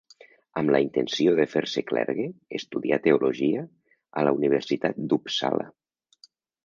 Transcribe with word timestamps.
Amb 0.59 0.71
la 0.75 0.79
intenció 0.85 1.33
de 1.39 1.45
fer-se 1.51 1.83
clergue, 1.91 2.25
estudià 2.61 2.99
teologia 3.05 3.67
a 4.23 4.25
la 4.29 4.35
Universitat 4.39 4.99
d’Uppsala. 5.13 5.69